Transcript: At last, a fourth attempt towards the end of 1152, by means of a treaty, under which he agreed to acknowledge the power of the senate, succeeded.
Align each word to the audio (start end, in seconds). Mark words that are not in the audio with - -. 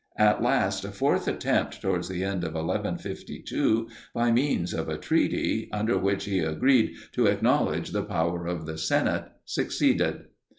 At 0.17 0.41
last, 0.41 0.83
a 0.83 0.89
fourth 0.89 1.27
attempt 1.27 1.79
towards 1.79 2.09
the 2.09 2.23
end 2.23 2.43
of 2.43 2.55
1152, 2.55 3.87
by 4.15 4.31
means 4.31 4.73
of 4.73 4.89
a 4.89 4.97
treaty, 4.97 5.69
under 5.71 5.95
which 5.95 6.25
he 6.25 6.39
agreed 6.39 6.95
to 7.11 7.27
acknowledge 7.27 7.91
the 7.91 8.01
power 8.01 8.47
of 8.47 8.65
the 8.65 8.79
senate, 8.79 9.25
succeeded. 9.45 10.25